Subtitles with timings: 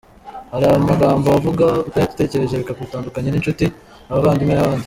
[0.51, 3.65] Hari amagambo wavuga utayatekereje, bikagutandukanya n’inshuti,
[4.11, 4.79] abavandimwe n’abandi.